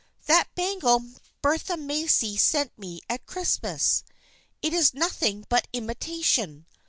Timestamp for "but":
5.47-5.67